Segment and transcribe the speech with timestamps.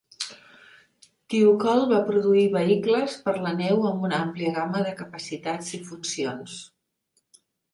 [1.33, 5.83] Thiokol va produir vehicles per a la neu amb una àmplia gamma de capacitats i
[5.91, 6.61] funcions.